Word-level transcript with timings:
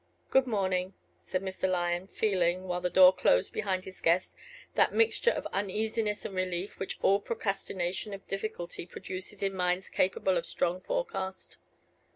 "Good 0.31 0.47
morning," 0.47 0.95
said 1.19 1.43
Mr. 1.43 1.69
Lyon, 1.69 2.07
feeling, 2.07 2.63
while 2.63 2.81
the 2.81 2.89
door 2.89 3.13
closed 3.13 3.53
behind 3.53 3.85
his 3.85 4.01
guest, 4.01 4.35
that 4.73 4.95
mixture 4.95 5.29
of 5.29 5.45
uneasiness 5.53 6.25
and 6.25 6.33
relief 6.33 6.79
which 6.79 6.97
all 7.03 7.19
procrastination 7.19 8.11
of 8.11 8.25
difficulty 8.25 8.87
produces 8.87 9.43
in 9.43 9.53
minds 9.53 9.89
capable 9.89 10.37
of 10.39 10.47
strong 10.47 10.81
forecast. 10.81 11.59